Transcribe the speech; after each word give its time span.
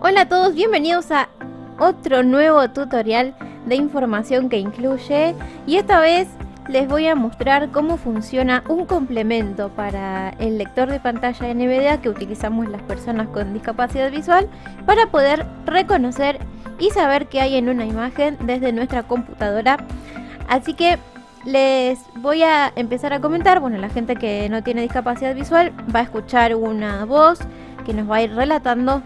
Hola 0.00 0.20
a 0.20 0.28
todos, 0.28 0.54
bienvenidos 0.54 1.10
a 1.10 1.28
otro 1.76 2.22
nuevo 2.22 2.70
tutorial 2.70 3.34
de 3.66 3.74
información 3.74 4.48
que 4.48 4.56
incluye 4.56 5.34
y 5.66 5.74
esta 5.74 5.98
vez 5.98 6.28
les 6.68 6.86
voy 6.86 7.08
a 7.08 7.16
mostrar 7.16 7.72
cómo 7.72 7.96
funciona 7.96 8.62
un 8.68 8.86
complemento 8.86 9.70
para 9.70 10.30
el 10.38 10.56
lector 10.56 10.88
de 10.88 11.00
pantalla 11.00 11.52
NVDA 11.52 12.00
que 12.00 12.10
utilizamos 12.10 12.68
las 12.68 12.80
personas 12.82 13.26
con 13.30 13.52
discapacidad 13.52 14.12
visual 14.12 14.48
para 14.86 15.06
poder 15.06 15.44
reconocer 15.66 16.38
y 16.78 16.90
saber 16.90 17.26
qué 17.26 17.40
hay 17.40 17.56
en 17.56 17.68
una 17.68 17.84
imagen 17.84 18.38
desde 18.42 18.72
nuestra 18.72 19.02
computadora. 19.02 19.78
Así 20.48 20.74
que 20.74 20.96
les 21.44 21.98
voy 22.14 22.44
a 22.44 22.72
empezar 22.76 23.12
a 23.12 23.20
comentar, 23.20 23.58
bueno, 23.58 23.78
la 23.78 23.88
gente 23.88 24.14
que 24.14 24.48
no 24.48 24.62
tiene 24.62 24.82
discapacidad 24.82 25.34
visual 25.34 25.72
va 25.92 26.00
a 26.00 26.04
escuchar 26.04 26.54
una 26.54 27.04
voz 27.04 27.40
que 27.84 27.94
nos 27.94 28.08
va 28.08 28.16
a 28.16 28.22
ir 28.22 28.32
relatando 28.32 29.02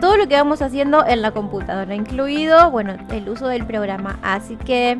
todo 0.00 0.16
lo 0.16 0.28
que 0.28 0.34
vamos 0.34 0.62
haciendo 0.62 1.06
en 1.06 1.22
la 1.22 1.32
computadora, 1.32 1.94
incluido, 1.94 2.70
bueno, 2.70 2.96
el 3.10 3.28
uso 3.28 3.48
del 3.48 3.66
programa. 3.66 4.18
Así 4.22 4.56
que 4.56 4.98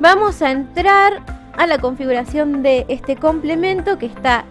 vamos 0.00 0.42
a 0.42 0.50
entrar 0.50 1.22
a 1.56 1.66
la 1.66 1.78
configuración 1.78 2.62
de 2.62 2.84
este 2.88 3.16
complemento 3.16 3.98
que 3.98 4.06
está 4.06 4.44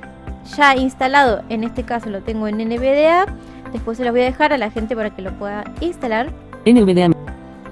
ya 0.55 0.75
instalado, 0.75 1.44
en 1.49 1.63
este 1.63 1.84
caso 1.84 2.09
lo 2.09 2.22
tengo 2.22 2.48
en 2.48 2.58
NVDA. 2.58 3.25
Después 3.73 3.98
se 3.98 4.05
lo 4.05 4.12
voy 4.12 4.22
a 4.22 4.25
dejar 4.25 4.53
a 4.53 4.58
la 4.58 4.70
gente 4.70 4.95
para 4.95 5.09
que 5.09 5.22
lo 5.22 5.31
pueda 5.38 5.63
instalar. 5.81 6.31
NVDA. 6.66 7.11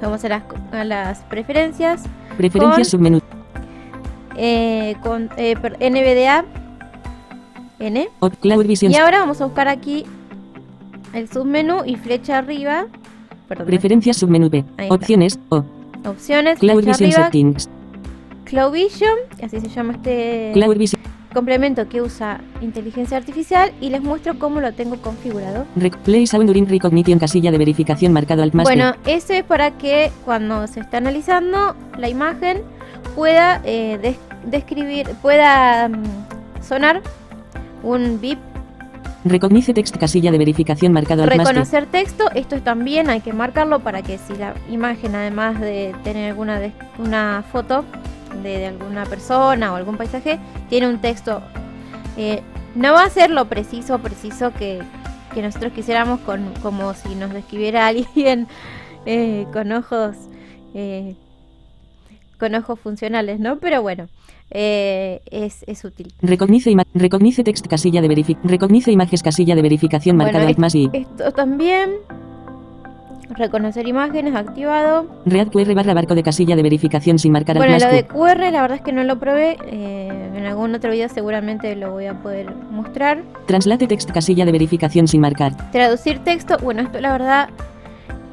Vamos 0.02 0.26
a 0.26 0.30
las, 0.30 0.44
a 0.72 0.84
las 0.84 1.20
preferencias. 1.24 2.04
Preferencias 2.38 2.90
submenú. 2.90 3.22
Eh, 4.36 4.96
con 5.04 5.30
eh, 5.38 5.56
NVDA 5.56 6.44
N. 7.80 8.10
Cloud 8.42 8.66
Vision. 8.66 8.92
Y 8.92 8.96
ahora 8.96 9.20
vamos 9.20 9.40
a 9.42 9.46
buscar 9.46 9.68
aquí 9.68 10.06
el 11.14 11.30
submenú 11.30 11.84
y 11.86 11.96
flecha 11.96 12.38
arriba. 12.40 12.86
Perdón. 13.48 13.68
Preferencias 13.68 14.18
submenú 14.18 14.50
B. 14.50 14.64
Opciones 14.90 15.40
O. 15.50 15.64
Opciones. 16.06 16.60
Cloud 16.60 16.78
Vision 16.86 16.94
arriba, 16.96 17.24
Settings. 17.26 17.70
Cloud 18.46 18.72
Vision, 18.74 19.16
así 19.42 19.60
se 19.60 19.68
llama 19.70 19.94
este 19.94 20.52
Cloud 20.54 20.78
Vision. 20.78 21.02
complemento 21.34 21.88
que 21.90 22.02
usa 22.02 22.42
inteligencia 22.62 23.18
artificial 23.18 23.72
y 23.82 23.90
les 23.90 24.02
muestro 24.04 24.38
cómo 24.38 24.60
lo 24.60 24.74
tengo 24.74 24.98
configurado. 24.98 25.66
Rec 25.76 25.98
Play 26.00 26.28
Sound 26.28 26.48
During 26.48 26.68
Recognition 26.68 27.18
casilla 27.20 27.52
de 27.52 27.58
verificación 27.58 28.12
marcado 28.14 28.44
alt 28.44 28.54
más 28.54 28.66
B. 28.68 28.76
Bueno, 28.76 28.94
ese 29.08 29.40
es 29.40 29.44
para 29.44 29.72
que 29.72 30.12
cuando 30.26 30.68
se 30.68 30.80
está 30.82 30.98
analizando 30.98 31.76
la 31.98 32.10
imagen 32.10 32.62
pueda 33.16 33.62
eh, 33.66 33.98
des- 34.02 34.18
describir, 34.46 35.08
pueda 35.22 35.90
mm, 35.90 36.04
sonar 36.62 37.02
un 37.82 38.20
bip 38.22 38.38
Recognice 39.26 39.74
text 39.74 39.96
casilla 39.98 40.32
de 40.32 40.38
verificación 40.38 40.92
marcado 40.92 41.24
B. 41.24 41.30
Reconocer 41.30 41.86
texto, 41.86 42.30
esto 42.36 42.62
también 42.62 43.10
hay 43.10 43.22
que 43.22 43.32
marcarlo 43.32 43.80
para 43.80 44.02
que 44.02 44.18
si 44.18 44.36
la 44.36 44.54
imagen, 44.70 45.16
además 45.16 45.60
de 45.60 45.96
tener 46.04 46.32
alguna 46.32 46.60
una 46.98 47.44
foto 47.52 47.86
de, 48.42 48.60
de 48.60 48.68
alguna 48.68 49.06
persona 49.06 49.72
o 49.72 49.76
algún 49.76 49.96
paisaje, 49.96 50.40
tiene 50.70 50.88
un 50.90 51.00
texto, 51.00 51.42
eh, 52.18 52.42
no 52.76 52.94
va 52.94 53.04
a 53.04 53.10
ser 53.10 53.30
lo 53.30 53.46
preciso, 53.46 54.00
preciso 54.00 54.52
que, 54.54 54.82
que 55.34 55.42
nosotros 55.42 55.72
quisiéramos, 55.74 56.20
con, 56.22 56.54
como 56.62 56.94
si 56.94 57.16
nos 57.16 57.32
describiera 57.32 57.88
alguien 57.88 58.48
eh, 59.06 59.46
con 59.54 59.72
ojos, 59.72 60.16
eh, 60.74 61.16
con 62.44 62.56
ojos 62.56 62.78
funcionales, 62.78 63.40
¿no? 63.40 63.56
Pero 63.60 63.82
bueno, 63.82 64.08
eh, 64.52 65.22
es, 65.32 65.64
es 65.66 65.86
útil. 65.86 66.12
Recognice, 66.22 66.70
ima- 66.72 66.86
recognice 66.94 67.42
text 67.42 67.66
casilla 67.68 68.02
de 68.02 68.10
verificación. 68.10 68.50
Recognice 68.52 68.92
imágenes 68.92 69.24
casilla 69.24 69.56
de 69.56 69.62
verificación 69.62 70.18
marcado 70.18 70.44
Bueno, 70.44 70.60
más 70.60 70.76
I. 70.76 70.90
Esto 70.92 71.32
también, 71.32 71.92
reconocer 73.38 73.88
imágenes 73.88 74.36
activado. 74.36 75.08
Read 75.26 75.48
QR 75.54 75.74
barra 75.74 75.94
barco 75.94 76.16
de 76.16 76.24
casilla 76.24 76.58
de 76.58 76.64
verificación 76.64 77.18
sin 77.18 77.32
marcar 77.32 77.56
Bueno, 77.58 77.78
lo 77.80 77.88
de 77.88 78.04
QR 78.06 78.52
la 78.52 78.62
verdad 78.62 78.78
es 78.80 78.82
que 78.84 78.92
no 78.92 79.06
lo 79.06 79.18
probé. 79.20 79.58
eh, 79.68 80.10
en 80.36 80.46
algún 80.46 80.76
otro 80.76 80.92
video 80.92 81.08
seguramente 81.08 81.74
lo 81.78 81.92
voy 81.94 82.08
a 82.08 82.16
poder 82.22 82.54
mostrar. 82.70 83.24
Translate 83.48 83.88
text 83.88 84.12
casilla 84.12 84.44
de 84.44 84.52
verificación 84.52 85.08
sin 85.08 85.22
marcar. 85.22 85.72
Traducir 85.72 86.20
texto, 86.20 86.58
bueno, 86.62 86.82
esto 86.82 87.00
la 87.00 87.14
verdad 87.14 87.50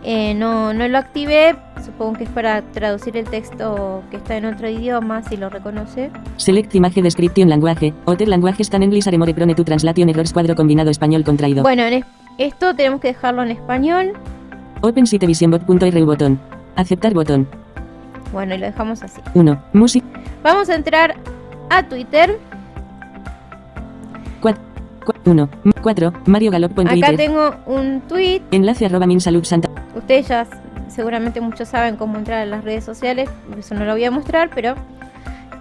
eh, 0.02 0.34
no, 0.34 0.74
no 0.74 0.88
lo 0.88 0.98
activé. 0.98 1.54
Supongo 2.00 2.16
que 2.16 2.24
es 2.24 2.30
para 2.30 2.62
traducir 2.62 3.14
el 3.18 3.26
texto 3.28 4.02
que 4.10 4.16
está 4.16 4.34
en 4.38 4.46
otro 4.46 4.66
idioma, 4.70 5.22
si 5.22 5.36
lo 5.36 5.50
reconoce. 5.50 6.10
Select 6.38 6.74
image 6.74 7.02
description 7.02 7.50
language. 7.50 7.92
Other 8.06 8.26
languages 8.26 8.70
tan 8.70 8.82
English 8.82 9.06
are 9.06 9.18
more 9.18 9.34
prone 9.34 9.54
to 9.54 9.62
translation 9.64 10.08
errors 10.08 10.32
cuadro 10.32 10.54
combinado 10.56 10.88
español 10.90 11.24
contraído. 11.24 11.62
Bueno, 11.62 11.82
en 11.82 11.92
es- 11.92 12.04
esto 12.38 12.74
tenemos 12.74 13.02
que 13.02 13.08
dejarlo 13.08 13.42
en 13.42 13.50
español. 13.50 14.12
Open 14.80 15.06
sitevisionbot.ru 15.06 16.06
botón. 16.06 16.40
Aceptar 16.74 17.12
botón. 17.12 17.46
Bueno, 18.32 18.54
y 18.54 18.58
lo 18.58 18.64
dejamos 18.64 19.02
así. 19.02 19.20
1. 19.34 19.62
Music. 19.74 20.02
Vamos 20.42 20.70
a 20.70 20.76
entrar 20.76 21.16
a 21.68 21.82
Twitter. 21.82 22.38
1. 25.26 25.48
4. 25.82 26.12
Mario 26.26 26.50
Galop 26.50 26.78
Acá 26.78 26.90
Twitter. 26.92 27.16
tengo 27.18 27.54
un 27.66 28.00
tweet. 28.08 28.40
Enlace 28.52 28.86
arroba 28.86 29.06
minsalud 29.06 29.44
santa. 29.44 29.68
Ustedes 29.94 30.28
ya 30.28 30.46
seguramente 31.00 31.40
muchos 31.40 31.66
saben 31.68 31.96
cómo 31.96 32.18
entrar 32.18 32.40
a 32.42 32.44
las 32.44 32.62
redes 32.62 32.84
sociales. 32.84 33.30
Eso 33.58 33.74
no 33.74 33.86
lo 33.86 33.92
voy 33.92 34.04
a 34.04 34.10
mostrar, 34.10 34.50
pero 34.54 34.74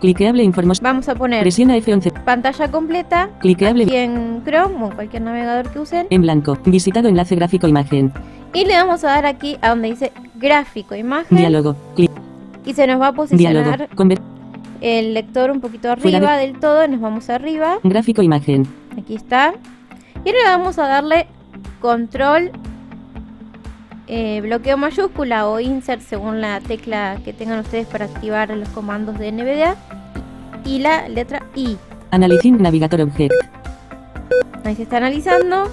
Cliqueable 0.02 0.44
informos. 0.44 0.82
vamos 0.82 1.08
a 1.08 1.16
poner 1.16 1.40
Presiona 1.40 1.78
F11. 1.78 2.12
pantalla 2.26 2.70
completa 2.70 3.30
Cliqueable 3.40 3.86
aquí 3.86 3.96
en 3.96 4.42
Chrome 4.44 4.76
o 4.84 4.88
en 4.90 4.96
cualquier 4.96 5.22
navegador 5.22 5.70
que 5.72 5.80
usen. 5.80 6.08
en 6.10 6.22
blanco. 6.22 6.58
Visitado 6.66 7.08
enlace 7.08 7.36
gráfico 7.36 7.70
imagen. 7.70 8.12
Y 8.54 8.66
le 8.66 8.74
vamos 8.74 9.06
a 9.06 9.08
dar 9.12 9.26
aquí 9.26 9.58
a 9.62 9.70
donde 9.70 9.90
dice 9.92 10.12
gráfico, 10.36 10.94
imagen. 10.94 11.38
Diálogo. 11.38 11.78
Clic. 11.96 12.12
Y 12.66 12.74
se 12.74 12.86
nos 12.86 13.00
va 13.00 13.08
a 13.08 13.12
Diálogo. 13.12 13.24
posicionar 13.72 13.90
Conver- 13.96 14.20
el 14.82 15.14
lector 15.14 15.52
un 15.52 15.62
poquito 15.62 15.90
arriba 15.90 16.36
del 16.36 16.60
todo. 16.60 16.86
Nos 16.90 17.00
vamos 17.00 17.30
arriba. 17.30 17.78
gráfico 17.84 18.22
imagen. 18.22 18.68
Aquí 19.02 19.16
está. 19.16 19.54
Y 20.26 20.30
ahora 20.30 20.58
vamos 20.58 20.78
a 20.80 20.88
darle 20.90 21.28
control, 21.80 22.52
eh, 24.10 24.42
bloqueo 24.42 24.76
mayúscula 24.76 25.48
o 25.48 25.60
insert 25.60 26.02
según 26.02 26.42
la 26.42 26.60
tecla 26.60 27.20
que 27.24 27.32
tengan 27.32 27.60
ustedes 27.60 27.86
para 27.88 28.06
activar 28.06 28.50
los 28.50 28.68
comandos 28.70 29.20
de 29.20 29.32
NVDA. 29.32 29.76
Y 30.66 30.80
la 30.80 31.08
letra 31.08 31.44
I. 31.56 31.78
Analyzing 32.12 32.62
Navigator 32.62 33.02
Object. 33.02 33.34
Ahí 34.66 34.76
se 34.76 34.84
está 34.84 34.98
analizando. 34.98 35.70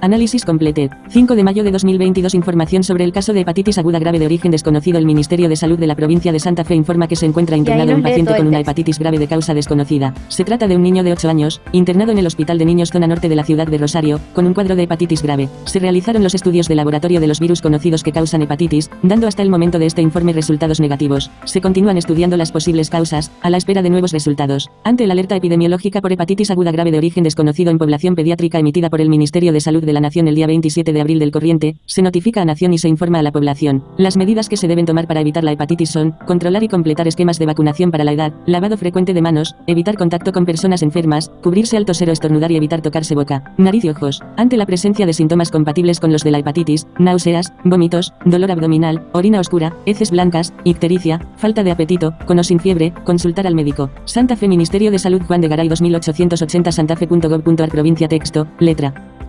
Análisis 0.00 0.44
completed. 0.44 0.90
5 1.08 1.34
de 1.34 1.44
mayo 1.44 1.62
de 1.62 1.70
2022 1.70 2.34
Información 2.34 2.82
sobre 2.82 3.04
el 3.04 3.12
caso 3.12 3.32
de 3.32 3.40
hepatitis 3.40 3.76
aguda 3.76 3.98
grave 3.98 4.18
de 4.18 4.26
origen 4.26 4.50
desconocido 4.50 4.98
El 4.98 5.04
Ministerio 5.04 5.48
de 5.48 5.56
Salud 5.56 5.78
de 5.78 5.86
la 5.86 5.94
provincia 5.94 6.32
de 6.32 6.40
Santa 6.40 6.64
Fe 6.64 6.74
informa 6.74 7.08
que 7.08 7.16
se 7.16 7.26
encuentra 7.26 7.56
internado 7.56 7.94
un 7.94 8.02
paciente 8.02 8.34
con 8.36 8.46
una 8.46 8.60
hepatitis 8.60 8.98
grave 8.98 9.18
de 9.18 9.26
causa 9.26 9.54
desconocida. 9.54 10.14
Se 10.28 10.44
trata 10.44 10.68
de 10.68 10.76
un 10.76 10.82
niño 10.82 11.02
de 11.02 11.12
8 11.12 11.28
años, 11.28 11.60
internado 11.72 12.12
en 12.12 12.18
el 12.18 12.26
Hospital 12.26 12.58
de 12.58 12.64
Niños 12.64 12.90
Zona 12.90 13.06
Norte 13.06 13.28
de 13.28 13.36
la 13.36 13.44
ciudad 13.44 13.66
de 13.66 13.78
Rosario, 13.78 14.20
con 14.34 14.46
un 14.46 14.54
cuadro 14.54 14.76
de 14.76 14.84
hepatitis 14.84 15.22
grave. 15.22 15.48
Se 15.64 15.78
realizaron 15.78 16.22
los 16.22 16.34
estudios 16.34 16.68
de 16.68 16.74
laboratorio 16.74 17.20
de 17.20 17.26
los 17.26 17.40
virus 17.40 17.60
conocidos 17.60 18.02
que 18.02 18.12
causan 18.12 18.42
hepatitis, 18.42 18.90
dando 19.02 19.26
hasta 19.26 19.42
el 19.42 19.50
momento 19.50 19.78
de 19.78 19.86
este 19.86 20.02
informe 20.02 20.32
resultados 20.32 20.80
negativos. 20.80 21.30
Se 21.44 21.60
continúan 21.60 21.98
estudiando 21.98 22.36
las 22.36 22.52
posibles 22.52 22.90
causas, 22.90 23.30
a 23.42 23.50
la 23.50 23.56
espera 23.56 23.82
de 23.82 23.90
nuevos 23.90 24.12
resultados. 24.12 24.70
Ante 24.84 25.06
la 25.06 25.12
alerta 25.12 25.36
epidemiológica 25.36 26.00
por 26.00 26.12
hepatitis 26.12 26.50
aguda 26.50 26.72
grave 26.72 26.90
de 26.90 26.98
origen 26.98 27.24
desconocido 27.24 27.70
en 27.70 27.78
población 27.78 28.14
pediátrica 28.14 28.58
emitida 28.58 28.90
por 28.90 29.00
el 29.00 29.08
Ministerio 29.08 29.52
de 29.52 29.60
Salud 29.60 29.69
de 29.78 29.92
la 29.92 30.00
Nación 30.00 30.26
el 30.26 30.34
día 30.34 30.48
27 30.48 30.92
de 30.92 31.00
abril 31.00 31.20
del 31.20 31.30
corriente, 31.30 31.76
se 31.86 32.02
notifica 32.02 32.42
a 32.42 32.44
Nación 32.44 32.72
y 32.74 32.78
se 32.78 32.88
informa 32.88 33.20
a 33.20 33.22
la 33.22 33.30
población. 33.30 33.84
Las 33.96 34.16
medidas 34.16 34.48
que 34.48 34.56
se 34.56 34.66
deben 34.66 34.86
tomar 34.86 35.06
para 35.06 35.20
evitar 35.20 35.44
la 35.44 35.52
hepatitis 35.52 35.90
son, 35.90 36.16
controlar 36.26 36.64
y 36.64 36.68
completar 36.68 37.06
esquemas 37.06 37.38
de 37.38 37.46
vacunación 37.46 37.92
para 37.92 38.02
la 38.02 38.12
edad, 38.12 38.32
lavado 38.46 38.76
frecuente 38.76 39.14
de 39.14 39.22
manos, 39.22 39.54
evitar 39.68 39.96
contacto 39.96 40.32
con 40.32 40.44
personas 40.44 40.82
enfermas, 40.82 41.30
cubrirse 41.42 41.76
al 41.76 41.84
toser 41.84 42.10
o 42.10 42.12
estornudar 42.12 42.50
y 42.50 42.56
evitar 42.56 42.82
tocarse 42.82 43.14
boca, 43.14 43.54
nariz 43.56 43.84
y 43.84 43.90
ojos. 43.90 44.20
Ante 44.36 44.56
la 44.56 44.66
presencia 44.66 45.06
de 45.06 45.12
síntomas 45.12 45.52
compatibles 45.52 46.00
con 46.00 46.10
los 46.10 46.24
de 46.24 46.32
la 46.32 46.38
hepatitis, 46.38 46.88
náuseas, 46.98 47.52
vómitos, 47.64 48.12
dolor 48.24 48.50
abdominal, 48.50 49.06
orina 49.12 49.38
oscura, 49.38 49.76
heces 49.86 50.10
blancas, 50.10 50.52
ictericia, 50.64 51.20
falta 51.36 51.62
de 51.62 51.70
apetito, 51.70 52.14
con 52.26 52.38
o 52.38 52.44
sin 52.44 52.58
fiebre, 52.58 52.92
consultar 53.04 53.46
al 53.46 53.54
médico. 53.54 53.90
Santa 54.04 54.36
Fe 54.36 54.48
Ministerio 54.48 54.90
de 54.90 54.98
Salud 54.98 55.22
Juan 55.22 55.40
de 55.40 55.48
Garay 55.48 55.68
2880 55.68 56.72
santafe.gov.ar 56.72 57.68
provincia 57.68 58.08
texto, 58.08 58.46
letra. 58.58 59.19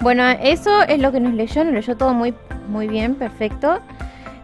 Bueno, 0.00 0.24
eso 0.28 0.82
es 0.82 0.98
lo 1.00 1.12
que 1.12 1.20
nos 1.20 1.34
leyó. 1.34 1.64
Nos 1.64 1.74
leyó 1.74 1.96
todo 1.96 2.14
muy, 2.14 2.34
muy 2.68 2.88
bien, 2.88 3.14
perfecto. 3.14 3.80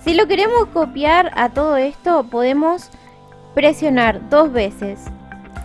Si 0.00 0.14
lo 0.14 0.26
queremos 0.26 0.66
copiar 0.72 1.32
a 1.34 1.48
todo 1.48 1.76
esto, 1.76 2.24
podemos 2.24 2.90
presionar 3.54 4.28
dos 4.28 4.52
veces 4.52 5.06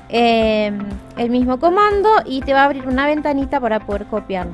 eh, 0.10 0.72
el 1.18 1.30
mismo 1.30 1.60
comando 1.60 2.10
y 2.26 2.42
te 2.42 2.54
va 2.54 2.62
a 2.62 2.66
abrir 2.66 2.88
una 2.88 3.06
ventanita 3.06 3.60
para 3.60 3.82
poder 3.82 4.06
copiarlo. 4.06 4.54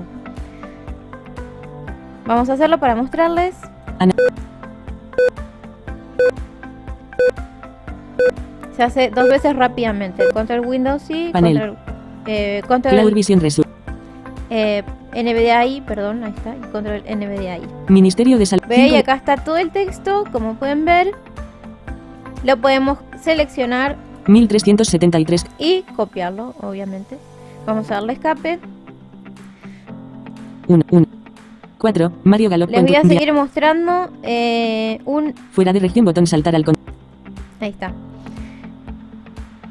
Vamos 2.25 2.50
a 2.50 2.54
hacerlo 2.54 2.80
para 2.80 2.95
mostrarles. 2.95 3.56
Se 8.75 8.84
hace 8.84 9.10
dos 9.10 9.28
veces 9.28 9.56
rápidamente. 9.56 10.24
Control 10.34 10.60
Windows 10.60 11.10
y 11.10 11.30
Panel. 11.30 11.57
control, 11.57 11.78
eh, 12.28 12.62
control 12.68 12.94
Cloud 12.94 13.13
Vision 13.13 13.42
eh, 14.50 14.84
NVDAI, 15.24 15.81
perdón, 15.81 16.24
ahí 16.24 16.34
está, 16.36 16.54
control 16.72 17.04
NVDAI. 17.10 17.62
Ministerio 17.90 18.38
de 18.38 18.46
Salud. 18.46 18.64
Ve, 18.68 18.88
y 18.90 18.96
acá 18.96 19.16
está 19.16 19.38
todo 19.38 19.58
el 19.58 19.72
texto, 19.72 20.24
como 20.31 20.54
pueden 20.56 20.86
ver. 20.86 21.12
Lo 22.44 22.56
podemos 22.58 23.00
seleccionar 23.22 23.98
1373. 24.28 25.46
y 25.58 25.81
copiarlo, 25.96 26.54
obviamente. 26.62 27.18
Vamos 27.66 27.90
a 27.90 27.96
darle 27.96 28.14
escape. 28.14 28.60
1, 30.68 30.84
1. 30.92 31.06
4. 31.78 32.12
Mario 32.24 32.50
Galop. 32.50 32.70
Les 32.70 32.81
voy 32.84 32.96
a 32.96 33.02
seguir 33.04 33.34
mostrando 33.34 34.10
eh, 34.24 35.00
un... 35.06 35.34
Fuera 35.52 35.74
de 35.74 35.80
región, 35.80 36.06
botón 36.06 36.28
saltar 36.28 36.56
al 36.56 36.63
con. 36.66 36.75
Ahí 37.60 37.70
está. 37.70 37.92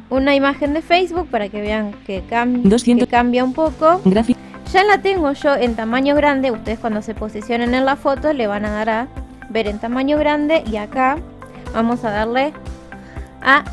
Una 0.08 0.34
imagen 0.34 0.72
de 0.72 0.82
Facebook 0.82 1.28
para 1.28 1.48
que 1.48 1.60
vean 1.60 1.92
que, 2.06 2.22
cam- 2.30 2.62
200. 2.62 3.06
que 3.06 3.10
cambia 3.10 3.42
un 3.44 3.52
poco. 3.52 4.00
Gráfico. 4.04 4.35
Ya 4.72 4.84
la 4.84 4.98
tengo 4.98 5.32
yo 5.32 5.54
en 5.54 5.76
tamaño 5.76 6.14
grande. 6.14 6.50
Ustedes 6.50 6.78
cuando 6.78 7.02
se 7.02 7.14
posicionen 7.14 7.74
en 7.74 7.84
la 7.84 7.96
foto 7.96 8.32
le 8.32 8.46
van 8.46 8.64
a 8.64 8.70
dar 8.70 8.90
a 8.90 9.08
ver 9.48 9.68
en 9.68 9.78
tamaño 9.78 10.18
grande. 10.18 10.64
Y 10.66 10.76
acá 10.76 11.18
vamos 11.72 12.04
a 12.04 12.10
darle 12.10 12.52
a 13.42 13.64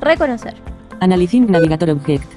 reconocer. 0.00 0.54
Analyzing 1.00 1.50
Navigator 1.50 1.90
Object. 1.90 2.35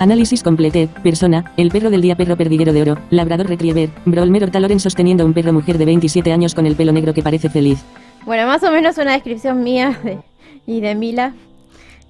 Análisis 0.00 0.42
completed. 0.42 0.88
Persona. 1.02 1.52
El 1.58 1.70
perro 1.70 1.90
del 1.90 2.00
día 2.00 2.16
perro 2.16 2.34
perdiguero 2.36 2.72
de 2.72 2.80
oro. 2.82 2.98
Labrador 3.10 3.46
retriever. 3.48 3.90
Brolmer 4.06 4.44
Hortaloren 4.44 4.80
sosteniendo 4.80 5.26
un 5.26 5.34
perro 5.34 5.52
mujer 5.52 5.76
de 5.76 5.84
27 5.84 6.32
años 6.32 6.54
con 6.54 6.64
el 6.66 6.74
pelo 6.74 6.90
negro 6.92 7.12
que 7.12 7.22
parece 7.22 7.50
feliz. 7.50 7.84
Bueno, 8.24 8.46
más 8.46 8.62
o 8.62 8.70
menos 8.70 8.96
una 8.96 9.12
descripción 9.12 9.62
mía 9.62 9.98
de- 10.02 10.18
y 10.66 10.80
de 10.80 10.94
Mila. 10.94 11.34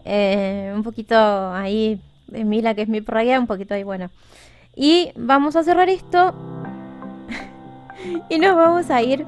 Eh, 0.04 0.72
un 0.74 0.84
poquito 0.84 1.16
ahí 1.52 2.00
de 2.28 2.44
Mila, 2.44 2.74
que 2.74 2.82
es 2.82 2.88
mi 2.88 3.00
perra 3.00 3.40
un 3.40 3.48
poquito 3.48 3.74
ahí, 3.74 3.82
bueno. 3.82 4.08
Y 4.76 5.10
vamos 5.16 5.56
a 5.56 5.64
cerrar 5.64 5.88
esto. 5.88 6.32
y 8.30 8.38
nos 8.38 8.54
vamos 8.54 8.88
a 8.90 9.02
ir 9.02 9.26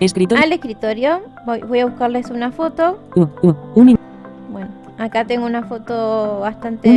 al 0.00 0.52
escritorio. 0.52 1.20
Voy, 1.44 1.60
voy 1.60 1.80
a 1.80 1.86
buscarles 1.86 2.30
una 2.30 2.50
foto. 2.52 2.98
U, 3.14 3.26
u, 3.46 3.54
un 3.74 3.88
acá 5.02 5.24
tengo 5.24 5.46
una 5.46 5.62
foto 5.64 6.40
bastante 6.40 6.88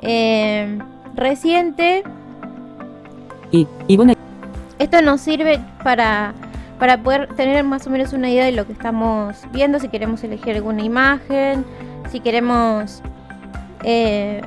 eh, 0.00 0.78
reciente. 1.14 2.02
y, 3.50 3.66
y 3.86 3.96
bueno, 3.96 4.14
Esto 4.78 5.02
nos 5.02 5.20
sirve 5.20 5.60
para, 5.84 6.32
para 6.78 6.98
poder 6.98 7.28
tener 7.34 7.62
más 7.64 7.86
o 7.86 7.90
menos 7.90 8.12
una 8.12 8.30
idea 8.30 8.44
de 8.46 8.52
lo 8.52 8.66
que 8.66 8.72
estamos 8.72 9.36
viendo, 9.52 9.78
si 9.78 9.88
queremos 9.88 10.22
elegir 10.24 10.56
alguna 10.56 10.82
imagen, 10.82 11.64
si 12.10 12.20
queremos 12.20 13.02
eh, 13.84 14.40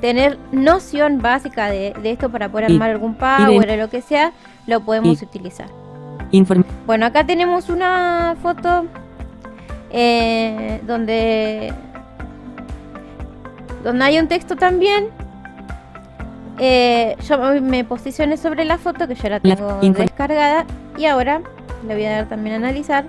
tener 0.00 0.38
noción 0.52 1.20
básica 1.20 1.66
de, 1.70 1.94
de 2.02 2.10
esto 2.10 2.30
para 2.30 2.48
poder 2.50 2.66
armar 2.72 2.90
algún 2.90 3.14
power 3.14 3.70
o 3.70 3.76
lo 3.76 3.88
que 3.90 4.00
sea, 4.02 4.32
lo 4.66 4.80
podemos 4.80 5.20
utilizar. 5.22 5.68
inform- 6.30 6.64
Bueno, 6.86 7.06
acá 7.06 7.24
tenemos 7.24 7.68
una 7.68 8.36
foto 8.42 8.84
eh, 9.96 10.80
donde 10.86 11.72
donde 13.84 14.04
hay 14.04 14.18
un 14.18 14.28
texto 14.28 14.56
también. 14.56 15.06
Eh, 16.58 17.16
yo 17.28 17.38
me- 17.60 17.84
posicioné 17.84 18.36
sobre 18.36 18.64
la 18.64 18.76
foto 18.78 19.06
que 19.08 19.14
ya 19.14 19.28
la 19.28 19.40
tengo 19.40 19.78
descargada 19.80 20.64
y 20.96 21.06
ahora 21.06 21.40
le 21.86 21.94
voy 21.94 22.04
a 22.04 22.10
dar 22.16 22.28
también 22.28 22.54
a 22.54 22.58
analizar. 22.58 23.04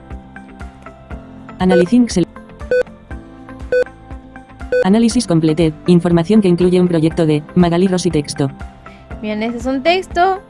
Analyzing 1.59 2.07
Análisis 4.83 5.25
completed. 5.25 5.73
Información 5.87 6.41
que 6.41 6.47
incluye 6.47 6.79
un 6.79 6.87
proyecto 6.87 7.25
de 7.25 7.41
Magali 7.55 7.87
Rossi 7.87 8.11
texto. 8.11 8.51
Bien, 9.21 9.41
ese 9.41 9.57
es 9.57 9.65
un 9.65 9.81
texto. 9.81 10.41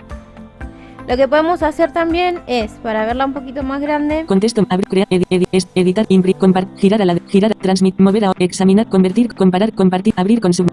Lo 1.07 1.15
que 1.17 1.27
podemos 1.27 1.61
hacer 1.61 1.91
también 1.91 2.39
es, 2.47 2.71
para 2.81 3.05
verla 3.05 3.25
un 3.25 3.33
poquito 3.33 3.61
más 3.61 3.79
grande, 3.79 4.25
Contexto, 4.25 4.65
abrir, 4.69 4.87
crear, 4.87 5.07
editar, 5.75 6.05
imprimir, 6.09 6.35
compartir, 6.37 6.79
girar 6.79 7.01
a 7.01 7.05
la, 7.05 7.15
girar, 7.27 7.53
transmit, 7.53 7.99
mover 7.99 8.25
a, 8.25 8.31
examinar, 8.39 8.87
convertir, 8.87 9.33
comparar, 9.35 9.71
compartir, 9.73 10.15
abrir 10.17 10.41
con 10.41 10.53
sub. 10.53 10.67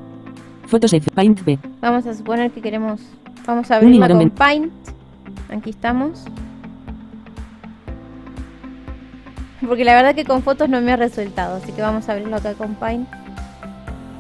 Fotos 0.67 0.95
F, 0.95 1.11
Paint 1.11 1.45
B. 1.45 1.59
vamos 1.83 2.07
a 2.07 2.15
suponer 2.15 2.51
que 2.51 2.63
queremos, 2.63 3.03
vamos 3.47 3.71
a 3.71 3.77
abrirla 3.77 4.09
con. 4.09 4.31
Paint. 4.31 4.73
Aquí 5.51 5.69
estamos. 5.69 6.25
Porque 9.67 9.85
la 9.85 9.95
verdad 9.95 10.15
que 10.15 10.25
con 10.25 10.43
fotos 10.43 10.71
no 10.71 10.81
me 10.81 10.93
ha 10.93 10.97
resultado, 10.97 11.57
así 11.57 11.73
que 11.73 11.83
vamos 11.83 12.09
a 12.09 12.13
abrirlo 12.13 12.37
acá 12.37 12.55
con 12.55 12.75
Paint. 12.77 13.07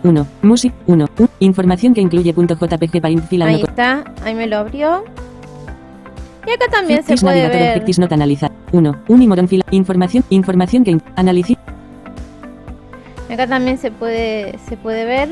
1. 0.03 0.26
Music 0.43 0.75
1. 0.87 1.06
Información 1.38 1.94
que 1.94 2.03
incluye 2.03 2.35
.jpg 2.35 3.00
Paint 3.00 3.29
fila 3.29 3.47
Ahí 3.47 3.62
está, 3.62 4.05
ahí 4.25 4.35
me 4.35 4.47
lo 4.47 4.59
abrió. 4.59 5.05
Y 6.47 6.50
acá 6.50 6.67
también 6.71 6.99
se 7.03 7.05
Fictis 7.12 7.23
puede 7.23 7.49
ver. 7.49 7.69
objectis 7.71 7.99
not 7.99 8.12
analizar. 8.12 8.50
1. 8.73 8.97
Unimoron 9.09 9.47
fila. 9.49 9.65
Información, 9.71 10.25
información 10.31 10.85
que 10.85 10.93
analici- 11.17 11.56
Acá 13.31 13.47
también 13.47 13.79
se 13.79 13.91
puede, 13.91 14.59
se 14.69 14.77
puede 14.77 15.05
ver 15.06 15.31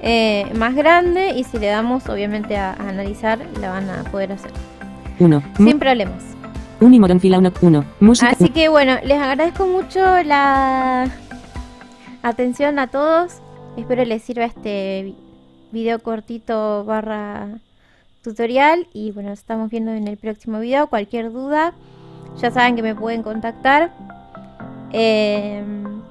eh, 0.00 0.50
más 0.56 0.74
grande 0.74 1.32
y 1.36 1.44
si 1.44 1.58
le 1.58 1.66
damos 1.68 2.08
obviamente 2.08 2.56
a, 2.56 2.70
a 2.72 2.88
analizar 2.88 3.38
la 3.60 3.70
van 3.70 3.88
a 3.90 4.02
poder 4.04 4.32
hacer 4.32 4.50
1. 5.18 5.42
sin 5.58 5.78
problemas. 5.78 6.24
Unimoron 6.80 7.20
fila 7.20 7.38
1. 7.38 7.52
1. 7.60 7.84
Música. 8.00 8.30
Así 8.30 8.48
que 8.48 8.68
bueno, 8.70 8.96
les 9.04 9.18
agradezco 9.18 9.66
mucho 9.66 10.00
la 10.24 11.06
atención 12.22 12.78
a 12.78 12.86
todos. 12.86 13.34
Espero 13.76 14.04
les 14.04 14.22
sirva 14.22 14.46
este 14.46 15.02
vi- 15.04 15.16
video 15.72 15.98
cortito 15.98 16.84
barra 16.86 17.48
tutorial 18.22 18.86
y 18.92 19.12
bueno, 19.12 19.30
nos 19.30 19.38
estamos 19.38 19.70
viendo 19.70 19.92
en 19.92 20.08
el 20.08 20.16
próximo 20.16 20.60
video. 20.60 20.88
Cualquier 20.88 21.32
duda, 21.32 21.72
ya 22.40 22.50
saben 22.50 22.76
que 22.76 22.82
me 22.82 22.94
pueden 22.94 23.22
contactar. 23.22 23.92
Em, 24.92 26.02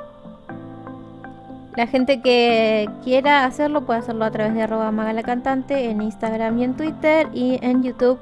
la 1.76 1.88
gente 1.88 2.22
que 2.22 2.90
quiera 3.04 3.46
hacerlo 3.46 3.86
puede 3.86 4.00
hacerlo 4.00 4.26
a 4.26 4.32
través 4.32 4.54
de 4.54 4.64
arroba 4.64 4.92
magalacantante 4.92 5.90
en 5.90 6.02
Instagram 6.02 6.58
y 6.60 6.64
en 6.64 6.74
Twitter 6.76 7.28
y 7.34 7.60
en 7.62 7.84
YouTube 7.84 8.20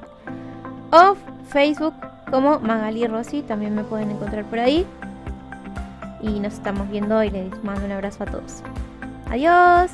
o 0.92 1.16
Facebook 1.48 1.94
como 2.30 2.60
Magali 2.60 3.08
Rossi, 3.08 3.42
también 3.42 3.74
me 3.74 3.84
pueden 3.84 4.12
encontrar 4.12 4.44
por 4.46 4.60
ahí. 4.60 4.86
Y 6.22 6.40
nos 6.40 6.56
estamos 6.56 6.90
viendo 6.90 7.24
y 7.24 7.30
les 7.30 7.64
mando 7.64 7.86
un 7.86 7.92
abrazo 7.92 8.24
a 8.24 8.26
todos. 8.26 8.64
Adiós. 9.30 9.92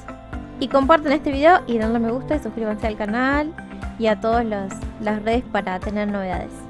Y 0.60 0.68
compartan 0.68 1.12
este 1.12 1.32
video 1.32 1.62
y 1.68 1.78
denle 1.78 2.00
me 2.00 2.12
gusta 2.12 2.36
y 2.36 2.40
suscríbanse 2.40 2.88
al 2.88 2.96
canal 2.96 3.54
y 4.00 4.08
a 4.08 4.20
todas 4.20 4.46
las 4.46 5.24
redes 5.24 5.44
para 5.52 5.80
tener 5.80 6.08
novedades. 6.08 6.63